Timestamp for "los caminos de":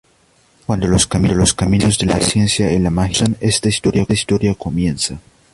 0.87-2.07